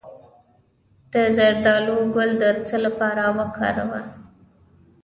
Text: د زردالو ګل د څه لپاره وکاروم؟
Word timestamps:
د 1.13 1.13
زردالو 1.37 1.97
ګل 2.15 2.31
د 2.41 2.43
څه 2.67 2.77
لپاره 2.85 3.23
وکاروم؟ 3.37 3.93